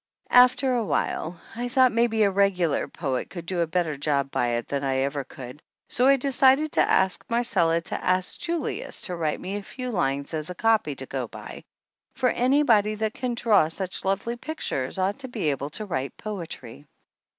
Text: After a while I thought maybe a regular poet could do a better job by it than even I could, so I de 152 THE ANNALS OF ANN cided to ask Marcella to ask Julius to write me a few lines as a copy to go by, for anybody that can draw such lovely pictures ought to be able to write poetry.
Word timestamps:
After 0.33 0.73
a 0.73 0.83
while 0.83 1.39
I 1.55 1.69
thought 1.69 1.91
maybe 1.91 2.23
a 2.23 2.31
regular 2.31 2.87
poet 2.87 3.29
could 3.29 3.45
do 3.45 3.59
a 3.59 3.67
better 3.67 3.95
job 3.95 4.31
by 4.31 4.47
it 4.53 4.67
than 4.67 4.83
even 4.83 5.15
I 5.21 5.23
could, 5.23 5.61
so 5.89 6.07
I 6.07 6.17
de 6.17 6.29
152 6.29 6.31
THE 6.31 6.31
ANNALS 6.31 6.39
OF 6.39 6.39
ANN 6.39 6.39
cided 6.39 6.71
to 6.71 6.91
ask 7.23 7.29
Marcella 7.29 7.81
to 7.81 8.03
ask 8.03 8.39
Julius 8.39 9.01
to 9.01 9.15
write 9.15 9.39
me 9.39 9.57
a 9.57 9.61
few 9.61 9.91
lines 9.91 10.33
as 10.33 10.49
a 10.49 10.55
copy 10.55 10.95
to 10.95 11.05
go 11.05 11.27
by, 11.27 11.63
for 12.15 12.29
anybody 12.29 12.95
that 12.95 13.13
can 13.13 13.35
draw 13.35 13.67
such 13.67 14.03
lovely 14.03 14.35
pictures 14.37 14.97
ought 14.97 15.19
to 15.19 15.27
be 15.27 15.51
able 15.51 15.69
to 15.69 15.85
write 15.85 16.17
poetry. 16.17 16.87